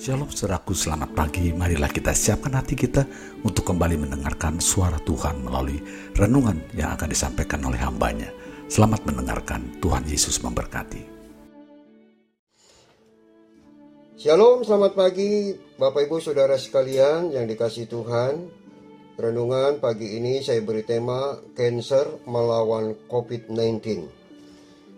[0.00, 1.52] Shalom seraku selamat pagi.
[1.52, 3.04] Marilah kita siapkan hati kita
[3.44, 5.76] Untuk kembali mendengarkan suara Tuhan Melalui
[6.16, 8.32] renungan yang akan disampaikan oleh hambanya.
[8.64, 9.60] Selamat mendengarkan.
[9.76, 11.04] Tuhan Yesus memberkati.
[14.16, 15.52] Shalom selamat pagi.
[15.76, 18.48] Bapak Ibu Saudara sekalian yang dikasih Tuhan.
[19.20, 24.19] Renungan pagi ini saya beri tema Cancer melawan COVID-19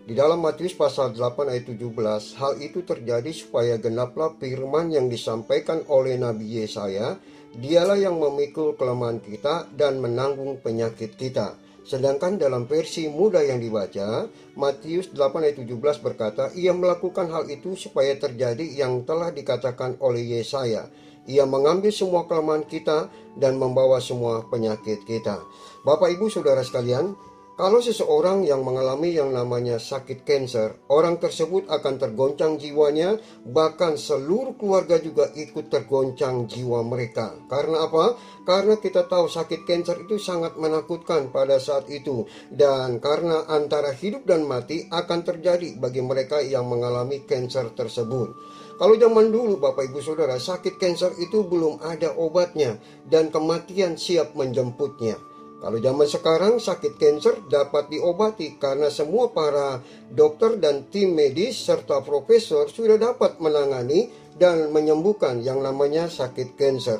[0.03, 5.79] di dalam Matius pasal 8 ayat 17, hal itu terjadi supaya genaplah firman yang disampaikan
[5.87, 7.15] oleh Nabi Yesaya,
[7.55, 11.55] dialah yang memikul kelemahan kita dan menanggung penyakit kita.
[11.87, 14.27] Sedangkan dalam versi muda yang dibaca,
[14.59, 20.35] Matius 8 ayat 17 berkata, ia melakukan hal itu supaya terjadi yang telah dikatakan oleh
[20.35, 20.87] Yesaya.
[21.31, 23.07] Ia mengambil semua kelemahan kita
[23.39, 25.39] dan membawa semua penyakit kita.
[25.87, 27.15] Bapak Ibu Saudara sekalian,
[27.53, 34.57] kalau seseorang yang mengalami yang namanya sakit kanker, orang tersebut akan tergoncang jiwanya, bahkan seluruh
[34.57, 37.37] keluarga juga ikut tergoncang jiwa mereka.
[37.45, 38.17] Karena apa?
[38.41, 44.25] Karena kita tahu sakit kanker itu sangat menakutkan pada saat itu, dan karena antara hidup
[44.25, 48.33] dan mati akan terjadi bagi mereka yang mengalami kanker tersebut.
[48.81, 54.33] Kalau zaman dulu Bapak Ibu Saudara, sakit kanker itu belum ada obatnya dan kematian siap
[54.33, 55.32] menjemputnya.
[55.63, 59.79] Kalau zaman sekarang sakit kanker dapat diobati karena semua para
[60.11, 66.99] dokter dan tim medis serta profesor sudah dapat menangani dan menyembuhkan yang namanya sakit kanker.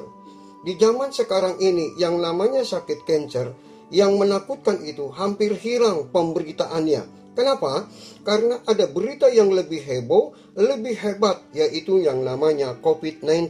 [0.64, 3.52] Di zaman sekarang ini yang namanya sakit kanker
[3.92, 7.23] yang menakutkan itu hampir hilang pemberitaannya.
[7.34, 7.90] Kenapa?
[8.22, 13.50] Karena ada berita yang lebih heboh, lebih hebat, yaitu yang namanya COVID-19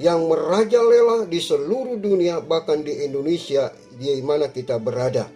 [0.00, 5.28] yang merajalela di seluruh dunia, bahkan di Indonesia di mana kita berada.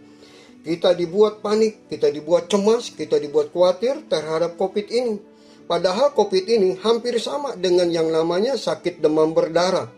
[0.64, 5.20] Kita dibuat panik, kita dibuat cemas, kita dibuat khawatir terhadap COVID ini.
[5.68, 9.92] Padahal COVID ini hampir sama dengan yang namanya sakit demam berdarah.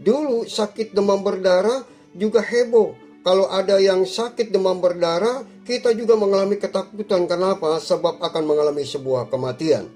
[0.00, 1.84] Dulu sakit demam berdarah
[2.16, 2.96] juga heboh.
[3.26, 7.26] Kalau ada yang sakit demam berdarah, kita juga mengalami ketakutan.
[7.26, 7.82] Kenapa?
[7.82, 9.90] Sebab akan mengalami sebuah kematian.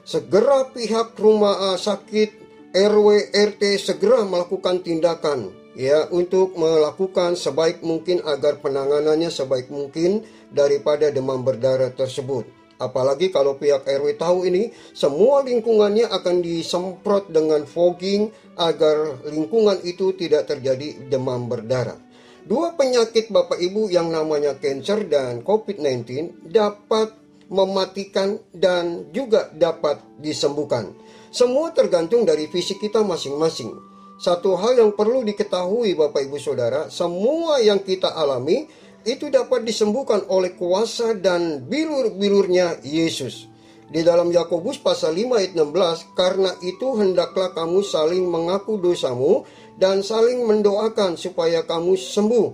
[0.00, 2.40] Segera pihak rumah sakit
[2.72, 11.12] RW RT segera melakukan tindakan ya untuk melakukan sebaik mungkin agar penanganannya sebaik mungkin daripada
[11.12, 12.48] demam berdarah tersebut.
[12.80, 20.16] Apalagi kalau pihak RW tahu ini, semua lingkungannya akan disemprot dengan fogging agar lingkungan itu
[20.16, 22.03] tidak terjadi demam berdarah.
[22.44, 27.16] Dua penyakit Bapak Ibu yang namanya cancer dan COVID-19 dapat
[27.48, 30.92] mematikan dan juga dapat disembuhkan.
[31.32, 33.72] Semua tergantung dari fisik kita masing-masing.
[34.20, 38.68] Satu hal yang perlu diketahui Bapak Ibu Saudara, semua yang kita alami
[39.08, 43.48] itu dapat disembuhkan oleh kuasa dan bilur-bilurnya Yesus.
[43.88, 49.44] Di dalam Yakobus pasal 5 ayat 16, karena itu hendaklah kamu saling mengaku dosamu
[49.74, 52.48] dan saling mendoakan supaya kamu sembuh.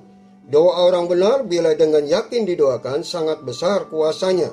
[0.51, 4.51] Doa orang benar bila dengan yakin didoakan sangat besar kuasanya.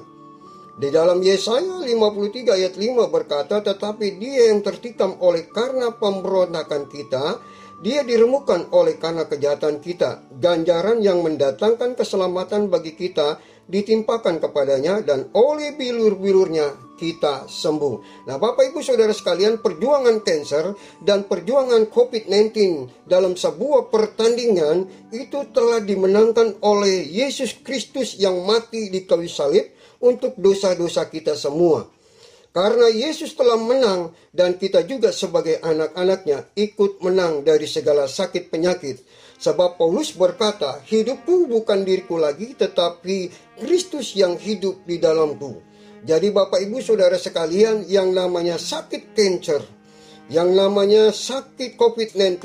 [0.78, 7.42] Di dalam Yesaya 53 ayat 5 berkata, tetapi dia yang tertikam oleh karena pemberontakan kita,
[7.78, 10.26] dia diremukkan oleh karena kejahatan kita.
[10.34, 18.26] Ganjaran yang mendatangkan keselamatan bagi kita ditimpakan kepadanya dan oleh bilur-bilurnya kita sembuh.
[18.26, 20.74] Nah Bapak Ibu Saudara sekalian perjuangan kanker
[21.06, 22.58] dan perjuangan COVID-19
[23.06, 29.70] dalam sebuah pertandingan itu telah dimenangkan oleh Yesus Kristus yang mati di kayu salib
[30.02, 31.97] untuk dosa-dosa kita semua.
[32.58, 39.06] Karena Yesus telah menang dan kita juga sebagai anak-anaknya ikut menang dari segala sakit penyakit.
[39.38, 43.30] Sebab Paulus berkata, hidupku bukan diriku lagi tetapi
[43.62, 45.62] Kristus yang hidup di dalamku.
[46.02, 49.62] Jadi Bapak Ibu Saudara sekalian yang namanya sakit cancer,
[50.26, 52.42] yang namanya sakit COVID-19.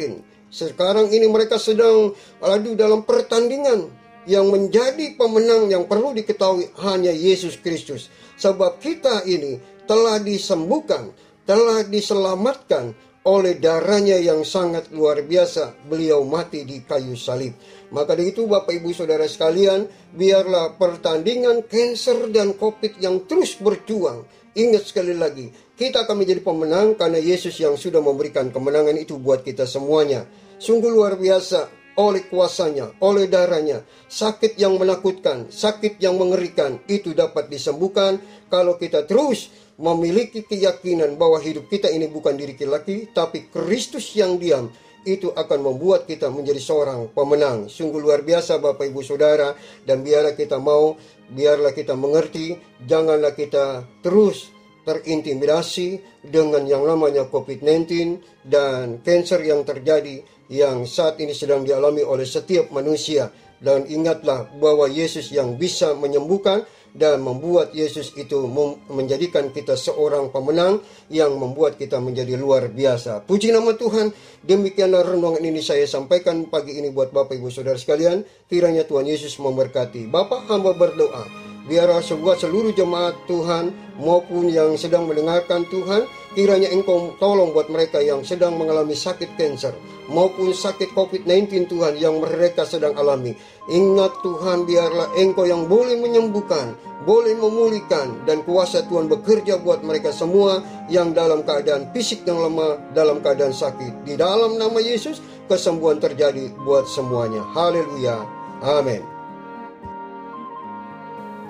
[0.52, 2.12] Sekarang ini mereka sedang
[2.44, 3.88] adu dalam pertandingan
[4.28, 8.12] yang menjadi pemenang yang perlu diketahui hanya Yesus Kristus.
[8.36, 11.10] Sebab kita ini telah disembuhkan,
[11.46, 15.86] telah diselamatkan oleh darahnya yang sangat luar biasa.
[15.86, 17.54] Beliau mati di kayu salib.
[17.94, 19.86] Maka dari itu Bapak Ibu Saudara sekalian,
[20.16, 24.26] biarlah pertandingan cancer dan COVID yang terus berjuang.
[24.52, 29.40] Ingat sekali lagi, kita akan menjadi pemenang karena Yesus yang sudah memberikan kemenangan itu buat
[29.40, 30.28] kita semuanya.
[30.60, 33.84] Sungguh luar biasa oleh kuasanya, oleh darahnya.
[34.08, 41.40] Sakit yang menakutkan, sakit yang mengerikan itu dapat disembuhkan kalau kita terus memiliki keyakinan bahwa
[41.40, 44.68] hidup kita ini bukan diri kita lagi, tapi Kristus yang diam
[45.02, 47.66] itu akan membuat kita menjadi seorang pemenang.
[47.66, 50.94] Sungguh luar biasa Bapak Ibu Saudara dan biarlah kita mau,
[51.32, 52.54] biarlah kita mengerti,
[52.86, 54.51] janganlah kita terus
[54.82, 62.26] terintimidasi dengan yang namanya COVID-19 dan kanker yang terjadi yang saat ini sedang dialami oleh
[62.26, 63.30] setiap manusia.
[63.62, 68.44] Dan ingatlah bahwa Yesus yang bisa menyembuhkan dan membuat Yesus itu
[68.90, 73.24] menjadikan kita seorang pemenang yang membuat kita menjadi luar biasa.
[73.24, 74.12] Puji nama Tuhan,
[74.44, 78.26] demikianlah renungan ini saya sampaikan pagi ini buat Bapak Ibu Saudara sekalian.
[78.50, 80.10] Kiranya Tuhan Yesus memberkati.
[80.10, 87.14] Bapak hamba berdoa biarlah sebuah seluruh jemaat Tuhan maupun yang sedang mendengarkan Tuhan, kiranya Engkau
[87.20, 89.74] tolong buat mereka yang sedang mengalami sakit kanker
[90.10, 93.36] maupun sakit COVID-19 Tuhan yang mereka sedang alami.
[93.70, 96.74] Ingat Tuhan, biarlah Engkau yang boleh menyembuhkan,
[97.06, 102.78] boleh memulihkan dan kuasa Tuhan bekerja buat mereka semua yang dalam keadaan fisik yang lemah,
[102.96, 104.06] dalam keadaan sakit.
[104.06, 107.44] Di dalam nama Yesus, kesembuhan terjadi buat semuanya.
[107.54, 108.22] Haleluya.
[108.62, 109.11] Amin.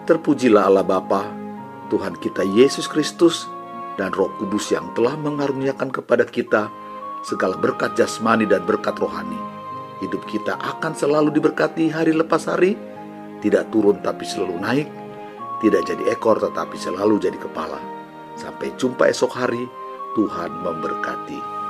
[0.02, 1.30] Terpujilah Allah Bapa,
[1.86, 3.46] Tuhan kita Yesus Kristus,
[3.94, 6.66] dan Roh Kudus yang telah mengaruniakan kepada kita
[7.22, 9.38] segala berkat jasmani dan berkat rohani.
[10.02, 12.74] Hidup kita akan selalu diberkati hari lepas hari,
[13.46, 14.88] tidak turun tapi selalu naik,
[15.62, 17.78] tidak jadi ekor tetapi selalu jadi kepala.
[18.34, 19.70] Sampai jumpa esok hari,
[20.18, 21.61] Tuhan memberkati.